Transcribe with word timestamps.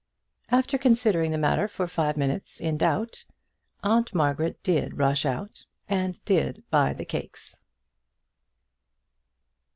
After 0.49 0.79
considering 0.79 1.29
the 1.29 1.37
matter 1.37 1.67
for 1.67 1.85
five 1.85 2.17
minutes 2.17 2.59
in 2.59 2.75
doubt, 2.75 3.23
Aunt 3.83 4.15
Margaret 4.15 4.57
did 4.63 4.97
rush 4.97 5.27
out, 5.27 5.67
and 5.87 6.25
did 6.25 6.63
buy 6.71 6.91
the 6.93 7.05
cakes. 7.05 7.61